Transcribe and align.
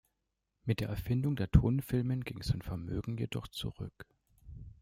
Mit 0.63 0.79
der 0.79 0.89
Erfindung 0.89 1.35
der 1.35 1.51
Tonfilmen 1.51 2.23
ging 2.23 2.41
sein 2.41 2.63
Vermögen 2.63 3.19
jedoch 3.19 3.47
zurück. 3.49 4.07